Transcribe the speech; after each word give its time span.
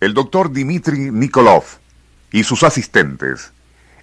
El 0.00 0.14
doctor 0.14 0.50
Dmitri 0.50 1.10
Nikolov 1.10 1.64
y 2.32 2.44
sus 2.44 2.62
asistentes 2.62 3.52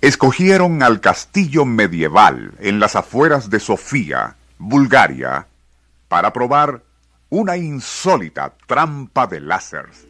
escogieron 0.00 0.82
al 0.82 1.00
castillo 1.00 1.66
medieval 1.66 2.52
en 2.60 2.80
las 2.80 2.96
afueras 2.96 3.50
de 3.50 3.60
Sofía, 3.60 4.36
Bulgaria, 4.58 5.46
para 6.08 6.32
probar 6.32 6.82
una 7.28 7.58
insólita 7.58 8.54
trampa 8.66 9.26
de 9.26 9.40
láseres. 9.40 10.06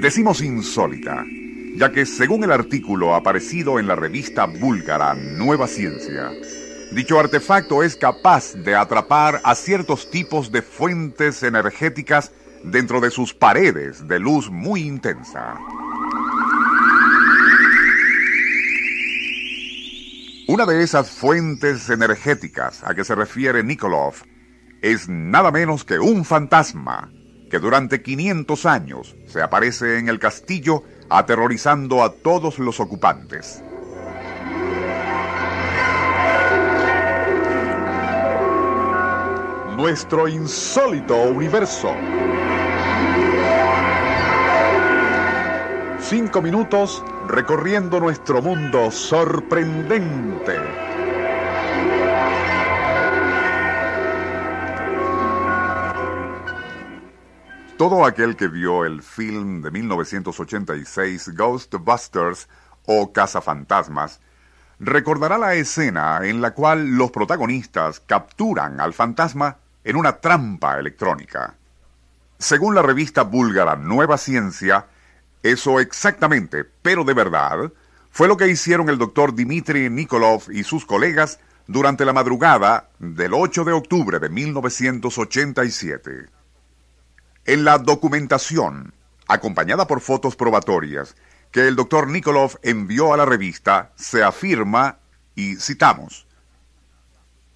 Decimos 0.00 0.42
insólita, 0.42 1.24
ya 1.76 1.92
que 1.92 2.04
según 2.04 2.42
el 2.42 2.50
artículo 2.50 3.14
aparecido 3.14 3.78
en 3.78 3.86
la 3.86 3.94
revista 3.94 4.46
búlgara 4.46 5.14
Nueva 5.14 5.68
Ciencia, 5.68 6.32
dicho 6.92 7.18
artefacto 7.18 7.82
es 7.82 7.96
capaz 7.96 8.54
de 8.54 8.74
atrapar 8.74 9.40
a 9.44 9.54
ciertos 9.54 10.10
tipos 10.10 10.50
de 10.50 10.62
fuentes 10.62 11.42
energéticas 11.42 12.32
dentro 12.64 13.00
de 13.00 13.10
sus 13.10 13.32
paredes 13.32 14.06
de 14.06 14.18
luz 14.18 14.50
muy 14.50 14.82
intensa. 14.82 15.58
Una 20.48 20.66
de 20.66 20.82
esas 20.82 21.10
fuentes 21.10 21.88
energéticas 21.90 22.82
a 22.84 22.94
que 22.94 23.04
se 23.04 23.14
refiere 23.14 23.62
Nikolov 23.62 24.14
es 24.82 25.08
nada 25.08 25.52
menos 25.52 25.84
que 25.84 26.00
un 26.00 26.24
fantasma 26.24 27.12
que 27.50 27.58
durante 27.58 28.02
500 28.02 28.66
años 28.66 29.16
se 29.26 29.42
aparece 29.42 29.98
en 29.98 30.08
el 30.08 30.18
castillo 30.18 30.82
aterrorizando 31.08 32.02
a 32.02 32.12
todos 32.14 32.58
los 32.58 32.80
ocupantes. 32.80 33.62
Nuestro 39.80 40.28
insólito 40.28 41.16
universo. 41.16 41.96
Cinco 45.98 46.42
minutos 46.42 47.02
recorriendo 47.26 47.98
nuestro 47.98 48.42
mundo 48.42 48.90
sorprendente. 48.90 50.58
Todo 57.78 58.04
aquel 58.04 58.36
que 58.36 58.48
vio 58.48 58.84
el 58.84 59.02
film 59.02 59.62
de 59.62 59.70
1986 59.70 61.34
Ghostbusters 61.34 62.50
o 62.84 63.14
Cazafantasmas 63.14 64.20
recordará 64.78 65.38
la 65.38 65.54
escena 65.54 66.20
en 66.22 66.42
la 66.42 66.50
cual 66.52 66.98
los 66.98 67.10
protagonistas 67.10 68.00
capturan 68.00 68.78
al 68.78 68.92
fantasma 68.92 69.59
en 69.84 69.96
una 69.96 70.18
trampa 70.18 70.78
electrónica. 70.78 71.54
Según 72.38 72.74
la 72.74 72.82
revista 72.82 73.22
búlgara 73.22 73.76
Nueva 73.76 74.18
Ciencia, 74.18 74.86
eso 75.42 75.80
exactamente, 75.80 76.64
pero 76.64 77.04
de 77.04 77.14
verdad, 77.14 77.72
fue 78.10 78.28
lo 78.28 78.36
que 78.36 78.48
hicieron 78.48 78.88
el 78.88 78.98
doctor 78.98 79.34
Dmitry 79.34 79.90
Nikolov 79.90 80.50
y 80.50 80.64
sus 80.64 80.84
colegas 80.84 81.38
durante 81.66 82.04
la 82.04 82.12
madrugada 82.12 82.90
del 82.98 83.34
8 83.34 83.64
de 83.64 83.72
octubre 83.72 84.18
de 84.18 84.28
1987. 84.28 86.28
En 87.46 87.64
la 87.64 87.78
documentación, 87.78 88.92
acompañada 89.28 89.86
por 89.86 90.00
fotos 90.00 90.36
probatorias, 90.36 91.14
que 91.52 91.68
el 91.68 91.76
doctor 91.76 92.08
Nikolov 92.08 92.58
envió 92.62 93.14
a 93.14 93.16
la 93.16 93.24
revista, 93.24 93.92
se 93.96 94.22
afirma, 94.22 94.98
y 95.34 95.56
citamos, 95.56 96.26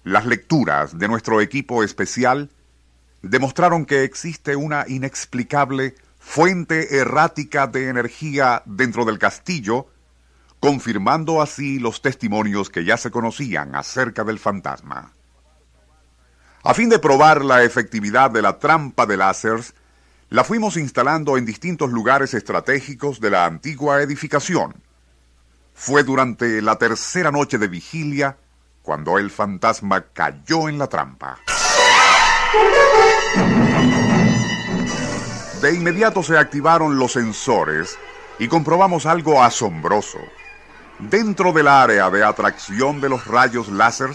las 0.05 0.27
lecturas 0.27 0.97
de 0.99 1.07
nuestro 1.07 1.41
equipo 1.41 1.83
especial 1.83 2.51
demostraron 3.23 3.85
que 3.85 4.03
existe 4.03 4.55
una 4.55 4.85
inexplicable 4.87 5.95
fuente 6.19 6.97
errática 6.97 7.65
de 7.65 7.89
energía 7.89 8.61
dentro 8.65 9.03
del 9.03 9.17
castillo, 9.17 9.87
confirmando 10.59 11.41
así 11.41 11.79
los 11.79 12.03
testimonios 12.03 12.69
que 12.69 12.85
ya 12.85 12.97
se 12.97 13.09
conocían 13.09 13.75
acerca 13.75 14.23
del 14.23 14.37
fantasma. 14.37 15.11
A 16.63 16.73
fin 16.75 16.89
de 16.89 16.99
probar 16.99 17.43
la 17.43 17.63
efectividad 17.63 18.29
de 18.29 18.43
la 18.43 18.59
trampa 18.59 19.07
de 19.07 19.17
láseres, 19.17 19.73
la 20.29 20.43
fuimos 20.43 20.77
instalando 20.77 21.35
en 21.35 21.45
distintos 21.45 21.91
lugares 21.91 22.35
estratégicos 22.35 23.19
de 23.19 23.31
la 23.31 23.45
antigua 23.45 24.03
edificación. 24.03 24.75
Fue 25.73 26.03
durante 26.03 26.61
la 26.61 26.77
tercera 26.77 27.31
noche 27.31 27.57
de 27.57 27.67
vigilia 27.67 28.37
cuando 28.85 29.17
el 29.17 29.31
fantasma 29.31 30.05
cayó 30.13 30.69
en 30.69 30.77
la 30.77 30.87
trampa. 30.87 31.39
De 35.61 35.73
inmediato 35.73 36.21
se 36.21 36.37
activaron 36.37 36.99
los 36.99 37.13
sensores 37.13 37.97
y 38.37 38.47
comprobamos 38.47 39.07
algo 39.07 39.41
asombroso. 39.41 40.19
Dentro 40.99 41.51
del 41.51 41.67
área 41.67 42.11
de 42.11 42.23
atracción 42.23 43.01
de 43.01 43.09
los 43.09 43.25
rayos 43.25 43.69
láser 43.69 44.11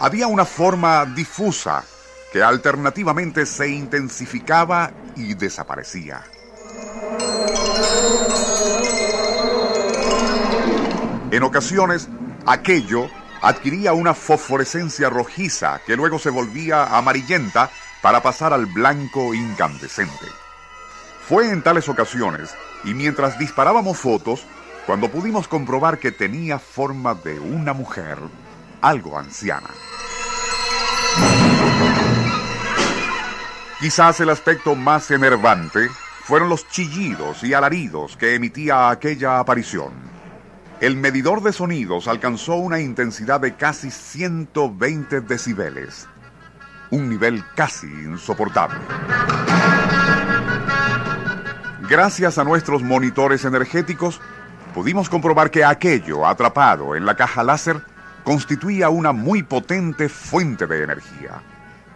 había 0.00 0.26
una 0.26 0.44
forma 0.44 1.06
difusa 1.06 1.84
que 2.32 2.42
alternativamente 2.42 3.46
se 3.46 3.68
intensificaba 3.68 4.90
y 5.14 5.34
desaparecía. 5.34 6.22
En 11.30 11.42
ocasiones, 11.44 12.08
aquello 12.44 13.08
adquiría 13.42 13.92
una 13.92 14.14
fosforescencia 14.14 15.10
rojiza 15.10 15.80
que 15.86 15.96
luego 15.96 16.18
se 16.18 16.30
volvía 16.30 16.96
amarillenta 16.96 17.70
para 18.02 18.22
pasar 18.22 18.52
al 18.52 18.66
blanco 18.66 19.34
incandescente. 19.34 20.26
Fue 21.28 21.50
en 21.50 21.62
tales 21.62 21.88
ocasiones, 21.88 22.54
y 22.84 22.94
mientras 22.94 23.38
disparábamos 23.38 23.98
fotos, 23.98 24.44
cuando 24.86 25.10
pudimos 25.10 25.46
comprobar 25.46 25.98
que 25.98 26.10
tenía 26.10 26.58
forma 26.58 27.14
de 27.14 27.38
una 27.38 27.72
mujer, 27.72 28.18
algo 28.80 29.18
anciana. 29.18 29.68
Quizás 33.78 34.20
el 34.20 34.30
aspecto 34.30 34.74
más 34.74 35.10
enervante 35.10 35.88
fueron 36.24 36.48
los 36.48 36.68
chillidos 36.68 37.42
y 37.44 37.54
alaridos 37.54 38.16
que 38.16 38.34
emitía 38.34 38.90
aquella 38.90 39.38
aparición. 39.38 40.09
El 40.80 40.96
medidor 40.96 41.42
de 41.42 41.52
sonidos 41.52 42.08
alcanzó 42.08 42.54
una 42.54 42.80
intensidad 42.80 43.38
de 43.38 43.54
casi 43.54 43.90
120 43.90 45.20
decibeles, 45.20 46.08
un 46.90 47.10
nivel 47.10 47.44
casi 47.54 47.86
insoportable. 47.86 48.78
Gracias 51.86 52.38
a 52.38 52.44
nuestros 52.44 52.82
monitores 52.82 53.44
energéticos, 53.44 54.22
pudimos 54.72 55.10
comprobar 55.10 55.50
que 55.50 55.64
aquello 55.64 56.26
atrapado 56.26 56.96
en 56.96 57.04
la 57.04 57.14
caja 57.14 57.42
láser 57.42 57.82
constituía 58.24 58.88
una 58.88 59.12
muy 59.12 59.42
potente 59.42 60.08
fuente 60.08 60.66
de 60.66 60.82
energía. 60.82 61.42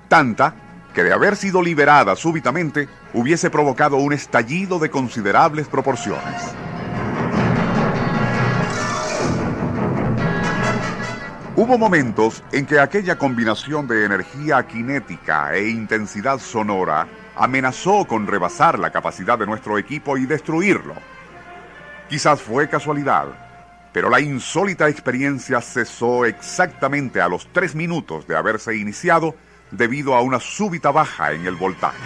Tanta 0.08 0.56
que 0.92 1.02
de 1.02 1.14
haber 1.14 1.36
sido 1.36 1.62
liberada 1.62 2.16
súbitamente 2.16 2.90
hubiese 3.14 3.48
provocado 3.48 3.96
un 3.96 4.12
estallido 4.12 4.78
de 4.78 4.90
considerables 4.90 5.68
proporciones. 5.68 6.54
Hubo 11.56 11.78
momentos 11.78 12.42
en 12.50 12.66
que 12.66 12.80
aquella 12.80 13.16
combinación 13.16 13.86
de 13.86 14.04
energía 14.04 14.66
cinética 14.68 15.54
e 15.54 15.68
intensidad 15.68 16.40
sonora 16.40 17.06
amenazó 17.36 18.04
con 18.06 18.26
rebasar 18.26 18.76
la 18.76 18.90
capacidad 18.90 19.38
de 19.38 19.46
nuestro 19.46 19.78
equipo 19.78 20.16
y 20.18 20.26
destruirlo. 20.26 20.94
Quizás 22.08 22.42
fue 22.42 22.68
casualidad, 22.68 23.26
pero 23.92 24.10
la 24.10 24.18
insólita 24.18 24.88
experiencia 24.88 25.60
cesó 25.60 26.24
exactamente 26.24 27.20
a 27.20 27.28
los 27.28 27.46
tres 27.52 27.76
minutos 27.76 28.26
de 28.26 28.36
haberse 28.36 28.76
iniciado 28.76 29.36
debido 29.70 30.16
a 30.16 30.22
una 30.22 30.40
súbita 30.40 30.90
baja 30.90 31.30
en 31.30 31.46
el 31.46 31.54
voltaje. 31.54 31.98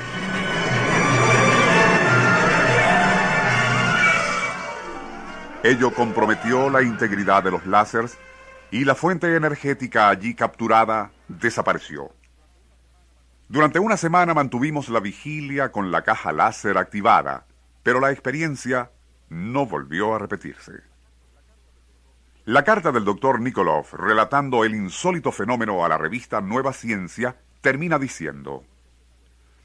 Ello 5.62 5.90
comprometió 5.94 6.68
la 6.68 6.82
integridad 6.82 7.42
de 7.42 7.50
los 7.50 7.64
láseres 7.66 8.18
y 8.70 8.84
la 8.84 8.94
fuente 8.94 9.34
energética 9.34 10.08
allí 10.08 10.34
capturada 10.34 11.10
desapareció. 11.28 12.12
Durante 13.48 13.78
una 13.78 13.96
semana 13.96 14.34
mantuvimos 14.34 14.90
la 14.90 15.00
vigilia 15.00 15.72
con 15.72 15.90
la 15.90 16.02
caja 16.02 16.32
láser 16.32 16.76
activada, 16.76 17.46
pero 17.82 17.98
la 17.98 18.10
experiencia 18.10 18.90
no 19.30 19.64
volvió 19.64 20.14
a 20.14 20.18
repetirse. 20.18 20.82
La 22.44 22.64
carta 22.64 22.92
del 22.92 23.04
doctor 23.04 23.40
Nikolov 23.40 23.86
relatando 23.94 24.64
el 24.64 24.74
insólito 24.74 25.32
fenómeno 25.32 25.84
a 25.84 25.88
la 25.88 25.98
revista 25.98 26.40
Nueva 26.40 26.72
Ciencia 26.72 27.36
termina 27.60 27.98
diciendo, 27.98 28.64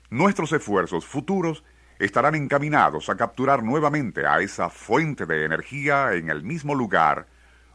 Nuestros 0.09 0.51
esfuerzos 0.53 1.05
futuros 1.05 1.63
estarán 1.99 2.35
encaminados 2.35 3.09
a 3.09 3.15
capturar 3.15 3.63
nuevamente 3.63 4.25
a 4.25 4.39
esa 4.39 4.69
fuente 4.69 5.25
de 5.25 5.45
energía 5.45 6.13
en 6.13 6.29
el 6.29 6.43
mismo 6.43 6.75
lugar 6.75 7.27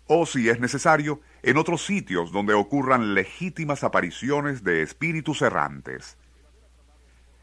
o, 0.08 0.26
si 0.26 0.48
es 0.48 0.58
necesario, 0.58 1.20
en 1.42 1.56
otros 1.56 1.84
sitios 1.86 2.32
donde 2.32 2.54
ocurran 2.54 3.14
legítimas 3.14 3.84
apariciones 3.84 4.64
de 4.64 4.82
espíritus 4.82 5.42
errantes. 5.42 6.18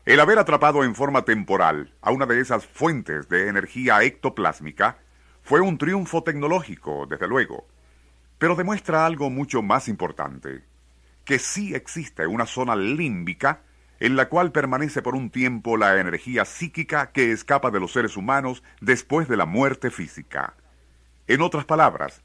El 0.06 0.20
haber 0.20 0.38
atrapado 0.38 0.84
en 0.84 0.94
forma 0.94 1.24
temporal 1.24 1.94
a 2.02 2.12
una 2.12 2.26
de 2.26 2.40
esas 2.42 2.66
fuentes 2.66 3.30
de 3.30 3.48
energía 3.48 4.04
ectoplásmica 4.04 4.98
fue 5.42 5.62
un 5.62 5.78
triunfo 5.78 6.24
tecnológico, 6.24 7.06
desde 7.08 7.28
luego, 7.28 7.68
pero 8.38 8.56
demuestra 8.56 9.06
algo 9.06 9.30
mucho 9.30 9.62
más 9.62 9.88
importante, 9.88 10.64
que 11.24 11.40
sí 11.40 11.74
existe 11.74 12.28
una 12.28 12.46
zona 12.46 12.76
límbica 12.76 13.62
en 14.00 14.16
la 14.16 14.28
cual 14.28 14.52
permanece 14.52 15.02
por 15.02 15.16
un 15.16 15.30
tiempo 15.30 15.78
la 15.78 16.00
energía 16.00 16.46
psíquica 16.46 17.12
que 17.12 17.32
escapa 17.32 17.72
de 17.72 17.80
los 17.80 17.94
seres 17.94 18.18
humanos 18.18 18.64
después 18.82 19.28
de 19.28 19.38
la 19.38 19.46
muerte 19.46 19.90
física. 19.90 20.56
En 21.28 21.42
otras 21.42 21.66
palabras, 21.66 22.22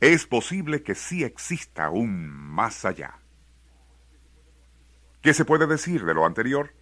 es 0.00 0.26
posible 0.26 0.82
que 0.82 0.94
sí 0.94 1.24
exista 1.24 1.90
un 1.90 2.28
más 2.28 2.84
allá. 2.84 3.18
¿Qué 5.22 5.34
se 5.34 5.44
puede 5.44 5.66
decir 5.66 6.04
de 6.04 6.14
lo 6.14 6.24
anterior? 6.24 6.72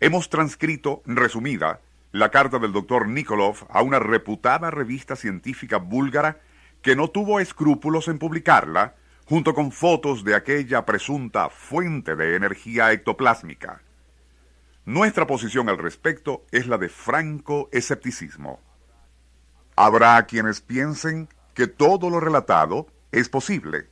Hemos 0.00 0.30
transcrito, 0.30 1.02
resumida, 1.04 1.80
la 2.12 2.30
carta 2.30 2.58
del 2.58 2.72
doctor 2.72 3.06
Nikolov 3.06 3.66
a 3.68 3.82
una 3.82 3.98
reputada 3.98 4.70
revista 4.70 5.16
científica 5.16 5.76
búlgara 5.76 6.40
que 6.80 6.96
no 6.96 7.08
tuvo 7.08 7.40
escrúpulos 7.40 8.08
en 8.08 8.18
publicarla, 8.18 8.94
junto 9.26 9.52
con 9.52 9.72
fotos 9.72 10.24
de 10.24 10.34
aquella 10.34 10.86
presunta 10.86 11.50
fuente 11.50 12.16
de 12.16 12.36
energía 12.36 12.92
ectoplásmica. 12.92 13.82
Nuestra 14.86 15.26
posición 15.26 15.68
al 15.68 15.76
respecto 15.76 16.46
es 16.50 16.66
la 16.66 16.78
de 16.78 16.88
franco 16.88 17.68
escepticismo. 17.72 18.60
Habrá 19.76 20.24
quienes 20.24 20.62
piensen 20.62 21.28
que 21.58 21.66
todo 21.66 22.08
lo 22.08 22.20
relatado 22.20 22.86
es 23.10 23.28
posible. 23.28 23.88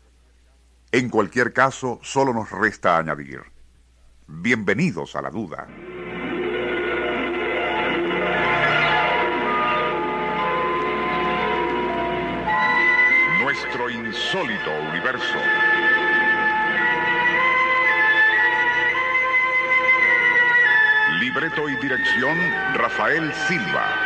En 0.92 1.10
cualquier 1.10 1.52
caso, 1.52 1.98
solo 2.00 2.32
nos 2.32 2.48
resta 2.52 2.96
añadir. 2.96 3.42
Bienvenidos 4.28 5.16
a 5.16 5.22
la 5.22 5.30
duda. 5.30 5.66
Nuestro 13.42 13.90
insólito 13.90 14.70
universo. 14.88 15.38
Libreto 21.18 21.68
y 21.68 21.74
dirección 21.78 22.38
Rafael 22.74 23.34
Silva. 23.48 24.05